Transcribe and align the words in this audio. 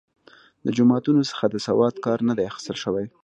له 0.63 0.69
جوماتونو 0.77 1.21
څخه 1.31 1.45
د 1.49 1.55
سواد 1.67 1.95
کار 2.05 2.19
نه 2.27 2.33
دی 2.37 2.43
اخیستل 2.51 2.77
شوی. 2.83 3.05